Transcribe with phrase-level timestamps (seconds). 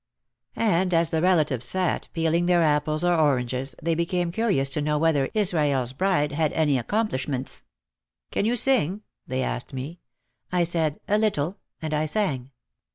[0.55, 4.97] And as the relatives sat peeling their apples or oranges they became curious to know
[4.97, 7.61] whether Israel's bride had any accom plishments.
[8.31, 9.99] "Can you sing?" they asked me.
[10.51, 12.49] I said, "A little," and I sang.